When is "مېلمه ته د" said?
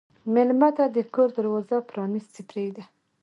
0.33-0.97